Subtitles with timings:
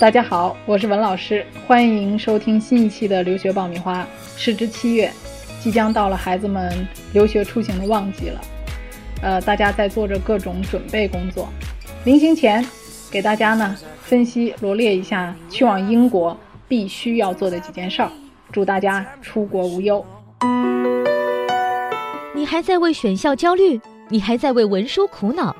[0.00, 4.06] 大家好，我是文老师，欢迎收听新一期的留学爆米花。
[4.36, 5.12] 时至七月，
[5.60, 8.40] 即将到了孩子们留学出行的旺季了，
[9.22, 11.48] 呃，大家在做着各种准备工作。
[12.04, 12.64] 临行前，
[13.10, 16.38] 给大家呢分析罗列一下去往英国
[16.68, 18.08] 必须要做的几件事儿，
[18.52, 20.06] 祝大家出国无忧。
[22.36, 23.80] 你还在为选校焦虑？
[24.10, 25.54] 你还在为文书苦恼？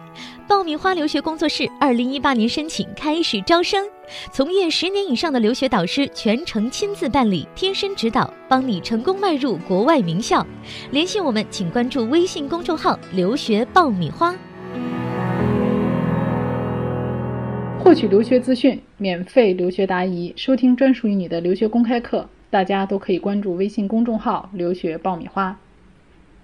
[0.47, 3.87] 爆米花留学工作室二零一八年申请开始招生，
[4.33, 10.47] 从业十年以上的留学导师全程亲自办理，贴身指导，帮你成功迈入国外名校。
[10.91, 14.35] 联系我们，请关注微信公众号“留学爆米花”，
[17.85, 22.27] 获取留学资讯，免费留学答疑，收听专属于你的留学公开课。
[22.51, 25.59] 大家都可以关注微信公众号“留学爆米花”。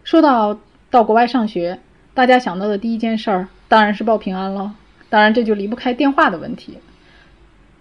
[0.05, 1.81] 说到到国外上学，
[2.15, 3.49] 大家想到的第一件事儿。
[3.67, 4.73] 当然是报平安了，
[5.09, 6.79] 当然这就离不开电话的问题。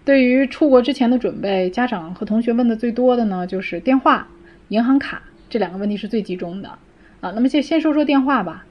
[0.03, 4.27] 对于出国之前的准备，家长和同学问的最多的呢，就是电话、
[4.69, 6.69] 银行卡这两个问题是最集中的
[7.21, 7.31] 啊。
[7.35, 8.65] 那么先先说说电话吧。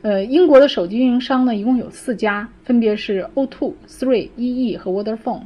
[0.00, 5.42] 呃，英国的手机运营商呢，一共有四家，分别是 O2、Three、EE 和 Vodafone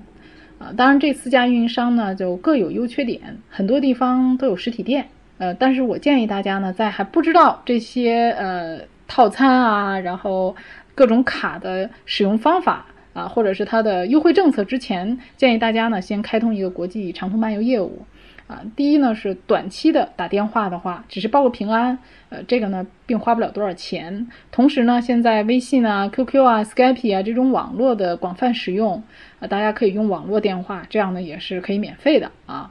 [0.58, 0.72] 啊。
[0.76, 5.08] 当然这四家运营商呢，就各有优缺点，很多地方都有实体店。
[5.38, 10.54] 呃，但是我建议大家呢，在还不知道这些呃套餐啊，然后
[10.94, 18.04] 各种卡的使用方法啊，或者是它的优惠政策之前，建议大家呢先开通一个国际长途漫游业务
[18.46, 18.60] 啊。
[18.74, 21.98] 第一呢是短期的打电话的话，只是报个平安，
[22.28, 24.28] 呃，这个呢并花不了多少钱。
[24.50, 29.02] 同时呢，现在微信啊、QQ 啊、Skype 啊这种网络的广泛使用
[29.40, 32.70] 啊，大家可以用网络电话，这样呢也是可以免费的啊。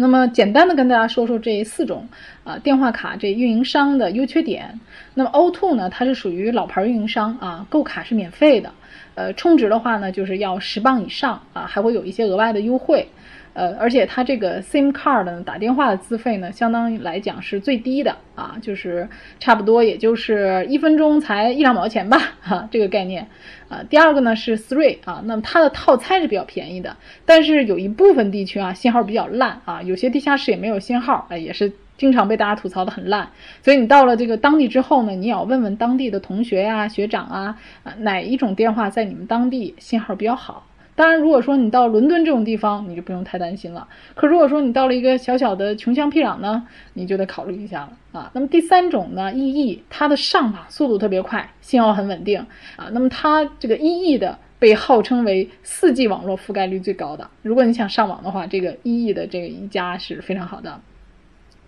[0.00, 2.08] 那么简单的跟大家说说这四种
[2.42, 4.80] 啊电话卡这运营商的优缺点。
[5.12, 8.72] 那么 O2 呢，它是属于老牌运营商啊，购卡是免费的，
[9.14, 13.06] 呃，充值的话呢就是要十磅以上啊，还会有一些额外的优惠。
[13.52, 23.26] 呃，而且它这个 SIM card 呢，打电话的资费呢，相当于来讲是最低的啊，就是差不多也就是一分钟才一两毛钱吧，哈，这个概念。
[23.68, 33.28] 啊，第二个呢是 Three 啊，那么它的套餐是比较便宜的，但是有一部分地区啊信号比较烂啊，有些地下室也没有信号，哎，也是经常被大家吐槽的很烂。
[33.62, 40.66] 所以你到了这个当地之后呢，你也要问问当地的同学呀、学长啊，啊，哪一种电话在你们当地信号比较好。
[40.94, 43.88] 当然，如果说你到伦敦这种地方，你就不用太担心了。
[44.14, 48.30] 可如果说你到了一个小小的穷乡僻壤呢，你就得考虑一下了啊。
[48.34, 52.38] 那么第三种呢，EE 它的上网速度特别快，信号很稳定
[52.76, 52.88] 啊。
[52.92, 57.26] 那么它这个 EE 的被号称为 4G 网络覆盖率最高的。
[57.40, 60.78] 如果你想上网的话，这个 EE 的这个一家是非常好的。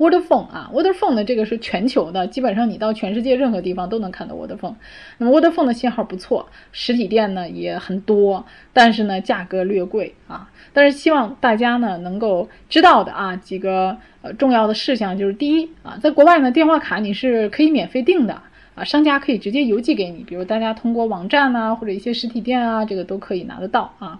[0.03, 4.75] Word Phone 啊，Vodafone 呢，这个是全球的，基本上你到全世界任何地方都能看到 Word Phone。
[5.19, 10.51] 那么 Word Phone 的信号不错，实体店呢也很多，但是呢价格略贵啊。
[10.73, 18.43] 但是希望大家呢能够知道的啊几个呃重要的事项，就是第一啊，在国外呢电话卡你是可以免费订的
[18.75, 24.19] 啊，商家可以直接邮寄给你，比如大家通过网站啊或者一些实体店啊，这个都可以拿得到啊。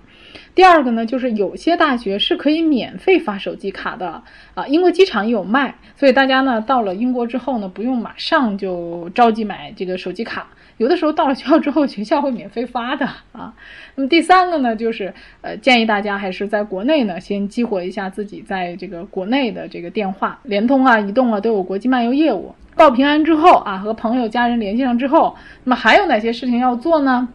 [0.55, 4.23] 第二个呢，就是有些大学是可以免费发手机卡的
[4.55, 13.55] 啊，英国机场也有卖，所以大家呢到了英国之后呢，不用马上就着急买这个手机卡，有的时候到了学校之后，学校会免费发的啊。
[13.95, 27.29] 那么第三个呢，就是呃建议大家还是在国内呢先激活一下自己在这个国内的这个电话，联通啊、移动啊都有国际漫游业务，报平安之后啊，和朋友家人联系上之后，那么还有哪些事情要做呢？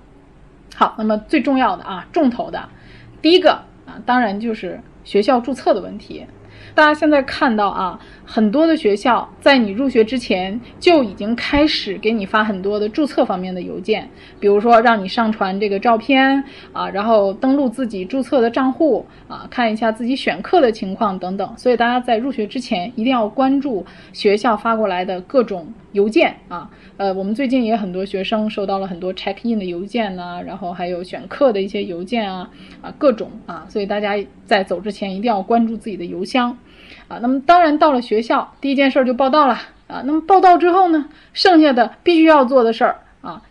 [0.75, 2.69] 好，那么最重要的啊，重头的。
[3.21, 3.51] 第一个
[3.85, 6.25] 啊，当然就是学校注册的问题。
[6.77, 14.07] 大家现在看到啊，很多的学校在你入学之前就已经开始给你发很多的注册方面的邮件，
[14.39, 21.51] 比如说让你上传这个照片啊，然后登录自己注册的账户啊，看一下自己选课的情况等等。
[21.57, 23.83] 所以大家在入学之前一定要关注
[24.13, 26.69] 学校发过来的各种邮件啊。
[26.97, 32.49] 呃，我们最近也很多学生收到了很多 check in 的邮件呢，然后还有选课的一些邮件啊
[32.81, 36.57] 啊各种啊，所以大家在走之前一定要关注自己的邮箱。
[37.07, 39.53] 啊，那么当然到了学校，第一件事就报到了
[39.87, 40.03] 啊。
[40.05, 43.41] 那么报到之后呢，剩下的必须要做的事儿啊，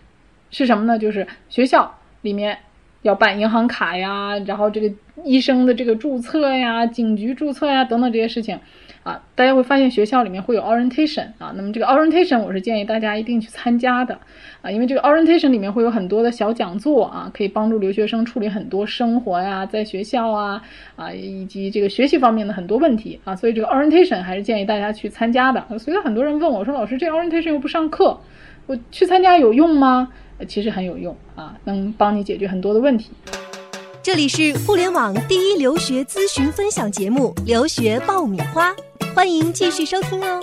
[0.51, 0.99] 是什么呢？
[0.99, 2.59] 就是学校里面
[3.03, 4.95] 要办银行卡呀，然后这个
[5.25, 8.59] 医生的这个注册呀、警局注册呀等等这些事情。
[9.07, 14.19] 啊，大家会发现学校里面会有 orientation 啊，那么这个 orientation 我是建议大家一定去参加的
[14.63, 20.61] 啊，因为这个 orientation 里面会有很多的小讲座啊，可以帮助留学生处理很多生活呀，在学校啊
[20.97, 25.65] 啊以及这个学习方面的很多问题啊，所以这个 orientation 还是建议大家去参加的。
[25.79, 28.19] 所以很多人问我说，老师这 orientation 又不上课，
[28.67, 30.09] 我去参加有用吗？
[30.49, 33.13] 其实很有用啊，能帮你解决很多的问题。
[34.03, 38.71] 这里是互联网第一留学咨询分享节目《留学爆米花》，
[39.17, 40.39] 欢迎继续收听哦。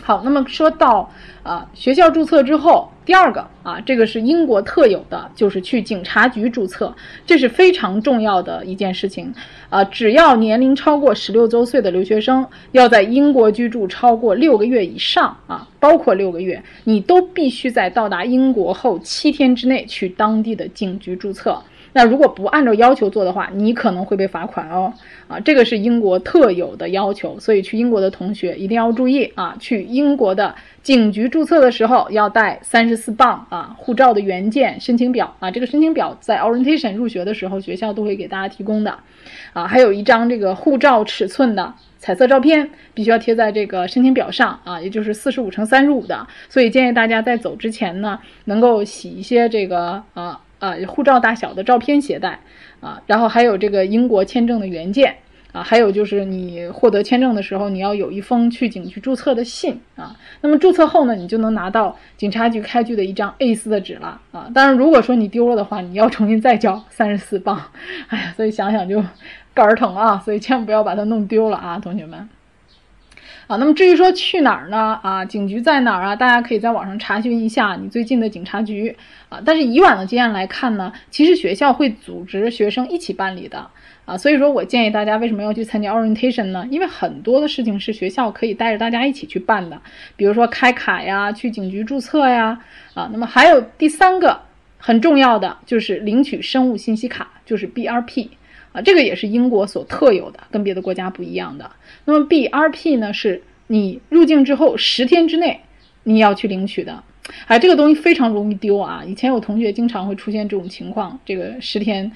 [0.00, 1.10] 好，那么说到
[1.42, 6.94] 啊，学校注册之后，第二个啊，这个是英国特有的，就是去警察局注册，
[7.26, 9.34] 这是非常重要的一件事情
[9.68, 9.82] 啊。
[9.82, 21.60] 只要年龄超过十六周岁的留学生，要在英国居住超过六个月以上啊，包括六个月，你都必须在到达英国后七天之内去当地的警局注册。
[21.94, 24.92] 那如果不按照要求做的话，你可能会被罚款哦。
[25.28, 29.56] 啊，这个是英国特有的要求，所以去英国的同学一定要注意啊。
[29.58, 35.50] 去英国的警局注册的时候要带三十四磅啊，护照的原件、申请表啊。
[35.50, 38.98] 这个申请表在 orientation 入学的时候学校都会给大家提供的
[39.52, 39.66] 啊。
[39.66, 46.26] 还有一张这个护照尺寸的彩色照片，必须要贴在这个申请表上啊，也就是四十五乘三十五的。
[46.48, 50.40] 所以建议大家在走之前呢，能够洗一些这个啊。
[50.64, 52.40] 啊，护照大小的照片携带
[52.80, 55.16] 啊，然后还有这个英国签证的原件
[55.52, 60.16] 啊，还有就是你获得签证的时候，你要有一封去警局注册的信啊。
[60.40, 64.50] 那么注册后呢，你就能拿到警察局开具的一张 A4 的纸了啊。
[64.54, 67.60] 当然，如果说你丢了的话，你要重新再交三十四磅。
[68.08, 69.04] 哎呀，所以想想就
[69.52, 72.28] 肝儿疼啊，所以千万不要把它弄丢了啊，同学们。
[73.46, 74.98] 啊，那么至于说去哪儿呢？
[75.02, 76.16] 啊，警局在哪儿啊？
[76.16, 78.96] 大家可以在网上查询一下你最近的警察局
[79.28, 79.40] 啊。
[79.44, 83.68] 但是以往的经验来看呢，其实学校会组织学生一起办理的
[84.06, 84.16] 啊。
[84.16, 86.66] 所以说我建议大家为什么要去参加 orientation 呢？
[86.70, 89.80] 因为很多的事情是学校可以带着大家一起去办的，
[90.16, 92.58] 比如说开卡呀，去警局注册呀。
[92.94, 94.40] 啊，那么还有第三个
[94.78, 98.28] 很重要的就是领取生物信息卡，就是 BRP。
[98.74, 101.70] 啊，这个也是英国所特有的，跟别的国家不一样的。
[102.04, 105.60] 那么 BRP 呢，是你入境之后十天之内
[106.02, 107.02] 你要去领取的。
[107.46, 109.02] 哎，这个东西非常容易丢啊！
[109.06, 112.12] 以前有同学经常会出现这种情况，这个十天。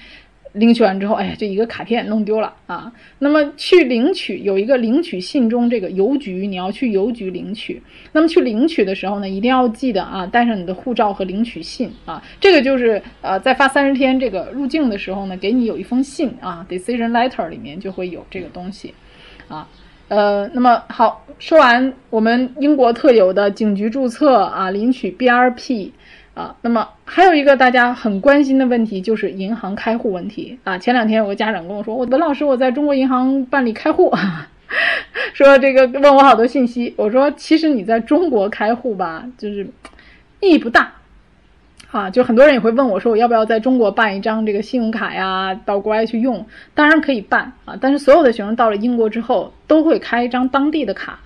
[0.58, 2.93] 领取完之后，哎呀，这一个卡片弄丢了啊！
[3.20, 7.82] 那么去领取有一个领取信中这个邮局，你要去邮局领取。
[8.12, 12.22] 那么去领取的时候呢，一定要记得啊，带上你的护照和领取信啊。
[12.40, 18.93] 这个就是呃，在发三十天这个入境的时候呢，给你有一封信啊，decision letter 里面就会有这个东西
[19.49, 19.66] 啊。
[20.08, 25.90] 呃，那么好，说完我们英国特有的警局注册啊，领取 BRP。
[26.38, 30.79] 啊，那么还有一个大家很关心的问题就是银行开户问题啊。
[30.79, 34.14] 前两天有个家长跟我说，我文老师我在中国银行办理开户，
[35.35, 36.94] 说这个问我好多信息。
[36.96, 39.69] 我说其实你在中国开户吧，就是
[40.38, 40.93] 意义不大
[41.90, 42.08] 啊。
[42.08, 46.46] 就很多人也会问我说，我要不要在中国办一张这个信用卡呀，到国外去用？
[46.73, 51.19] 当然可以办啊，但是所有的学生到了英国之后都会开一张当地的卡。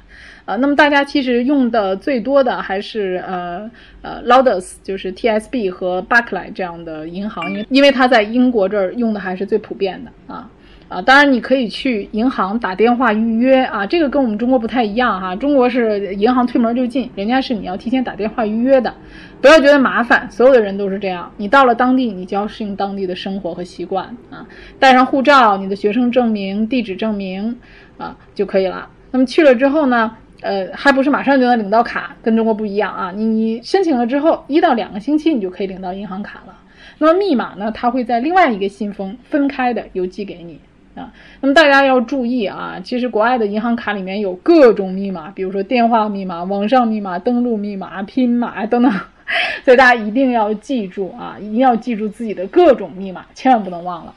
[0.44, 3.71] 啊，那么大家其实用的最多的还是呃
[4.03, 10.50] 呃 Loudus，就是 TSB 和 Barclay 这样的银行，因为因为它在英国这儿用的还是最普遍的啊
[10.89, 18.93] 啊，当然你可以去银行打电话预约啊，这个跟我们中国不太一样哈，中国是银行推门就进，人家是你要提前打电话预约的，
[19.41, 24.44] 不要觉得麻烦，所有的人都是这样，你到了当地你就要适应当地的生活和习惯啊，
[24.79, 27.56] 带上护照、你的学生证明、地址证明
[27.97, 28.89] 啊就可以了。
[29.12, 30.17] 那么去了之后呢？
[30.43, 33.12] 呃，还不是马上就能领到卡，跟中国不一样啊！
[33.15, 36.55] 你你申请了之后，一到两个星期你就可以领到银行卡了。
[36.99, 37.71] 那么密码呢？
[37.73, 40.61] 它会在另外一个信封分开的邮寄给你
[40.94, 41.13] 啊。
[41.41, 48.93] 那么大家要注意啊，其实国外的银行卡里面有各种密码，比如说电话密码、网上密码、登录密码、拼码等等，
[49.65, 54.13] 所以大家一定要记住啊，一定要记住自己的各种密码，千万不能忘了。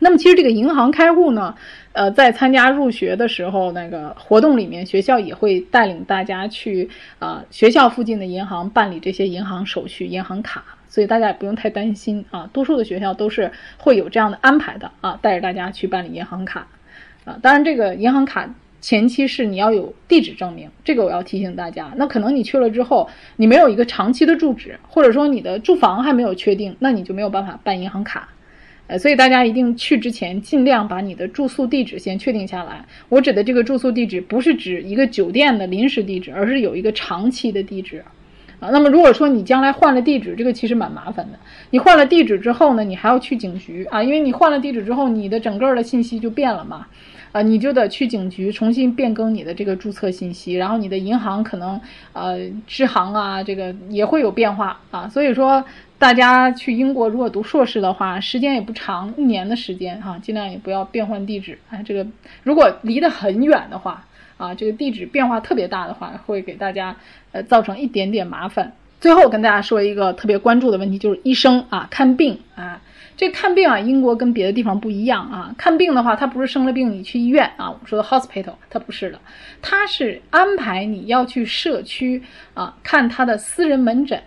[0.00, 1.54] 那么其实这个银行开户呢？
[1.92, 12.50] 呃，在参加入学的时候，那个活动里面，学校也会带领大家去啊学校附近的银行办理这些银行手续、银行卡，所以大家也不用太担心啊。
[12.52, 16.66] 多数的学校都是会有这样的安排的啊，带着大家去办理银行卡
[17.24, 17.38] 啊。
[17.40, 21.92] 当然，这个银行卡前期是你要有地址证明，这个我要提醒大家。
[21.94, 28.28] 那可能你去了之后，你没有一个长期的住址，或者说你的住房还没有确定，那你就没有办法办银行卡。
[28.86, 32.84] 呃，所以大家一定去之前，尽量把你的住宿地址先确定下来。
[33.08, 38.04] 我指的这个住宿地址，不是指一个酒店的临时地址，而是有一个长期的地址。
[38.60, 41.38] 啊，那么如果说你将来换了地址，这个其实蛮麻烦的。
[41.70, 46.86] 你换了地址之后呢，你还要去警局啊，因为你换了地址之后，你的整个的信息就变了嘛。
[47.32, 51.80] 啊，你就得去警局重新变更你的这个注册信息，然后你的银行可能
[52.12, 55.08] 呃支行啊，这个也会有变化啊。
[55.08, 55.64] 所以说。
[55.98, 61.58] 大家去英国如果读硕士的话，时间也不长，一年的时间哈，尽量也不要变换地址。
[61.70, 62.06] 哎，这个
[62.42, 64.04] 如果离得很远的话，
[64.36, 66.94] 啊，这个地址变化特别大的话，会给大家
[67.32, 68.72] 呃造成一点点麻烦。
[69.00, 72.80] 最后跟大家说一个特别关注的问题，就是医生啊看病啊，
[73.16, 75.54] 这看病啊，英国跟别的地方不一样啊。
[75.56, 79.18] 看病的话，它不是生了病你去医院啊，我们说的 hospital，它不是的，
[79.62, 82.22] 它是安排你要去社区
[82.54, 84.22] 啊看他的私人门诊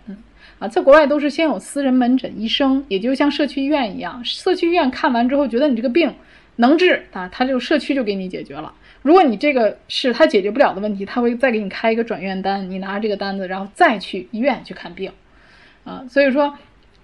[0.60, 0.68] 啊。
[0.68, 6.14] 在国外都是先有私人门诊医生，也就像社区医院一样，社区医院看完之后觉得你这个病
[6.58, 8.74] 能治啊，他就社区就给你解决了。
[9.02, 15.12] 如果你这个是他解决不了的问题，他会再给你开一个转院单，你拿着这个单子，然后再去医院去看病
[15.84, 16.06] 啊。
[16.10, 16.54] 所以说。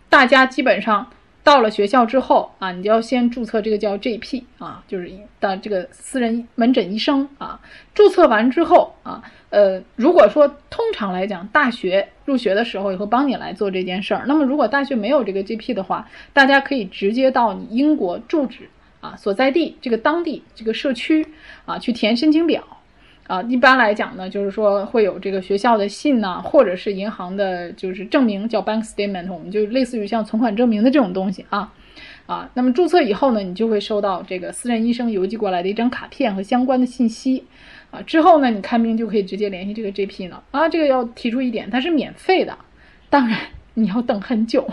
[0.09, 1.09] 大家基本上
[1.43, 7.59] 到了学校之后啊，你就要先注册这个叫 GP 啊，就是的这个私人门诊医生啊。
[7.93, 14.23] 注册完之后啊，呃，如果说通常来讲，大学入学的时候也会帮你来做这件事儿。
[14.25, 18.69] 那么如果大学没有这个 GP 的话，大家可以直接到你英国住址
[19.01, 21.27] 啊所在地这个当地这个社区
[21.65, 22.63] 啊去填申请表。
[23.27, 31.71] 啊，一般来讲呢，就是说会有这个学校的信呐，或者是银行的，就是证明叫 bank statement，我们就类似于像存款证明的这种东西啊，
[32.25, 37.45] 啊，那么注册以后呢，你就会收到这个私人医生邮寄过来的一张卡片和相关的信息，
[37.91, 40.43] 啊，之后呢，你看病就可以直接联系这个 GP 了。
[40.51, 42.57] 啊，这个要提出一点，它是免费的，
[43.09, 43.39] 当然
[43.75, 44.67] 你要等很久。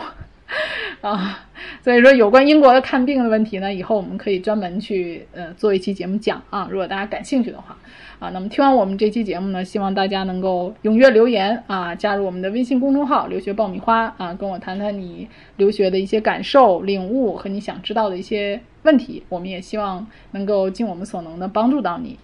[1.09, 1.49] 啊，
[1.83, 6.69] 所以说有关英国的看病的问题呢，以后我们可以专门去呃做一期节目讲啊。
[6.71, 7.75] 如果大家感兴趣的话，
[8.19, 15.27] 啊，那么听完我们这期节目呢，希望大家能够踊跃留言啊，加入我们的微信公众号“留学爆米花”啊，跟我谈谈你
[15.57, 19.23] 留学的一些感受、领悟和你想知道的一些问题。
[19.31, 22.19] 我们也希望能够尽我们所能的帮助到你。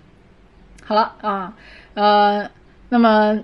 [0.85, 1.57] 好了啊，
[1.95, 2.51] 呃，
[2.91, 3.43] 那么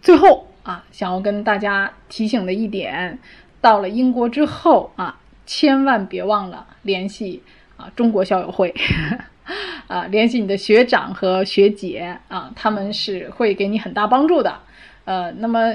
[0.00, 3.18] 最后啊，想要跟大家提醒的一点。
[3.60, 7.42] 到了英国之后啊，千万别忘了联系
[7.76, 8.74] 啊中国校友会，
[9.86, 14.60] 啊联系你的学长和学姐啊，他们是会给你很大帮助的。
[15.04, 15.74] 呃，那么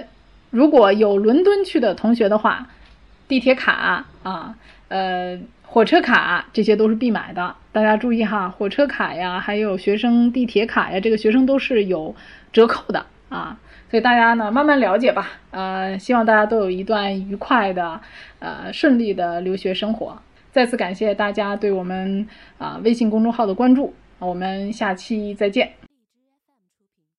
[0.50, 2.68] 如果有伦敦去的同学的话，
[3.28, 4.56] 地铁卡啊，
[4.88, 7.56] 呃火车卡这些都是必买的。
[7.72, 12.16] 大家注意哈，火车卡呀，还有学生地铁卡呀，这个学生都是有
[12.54, 13.58] 折扣的啊。
[13.90, 18.02] 所以大家呢慢慢了解吧，呃，希望大家都有一段愉快的、
[18.40, 20.18] 呃顺利的留学生活。
[20.52, 22.28] 再次感谢大家对我们
[22.58, 25.85] 啊微信公众号的关注，我们下期再见。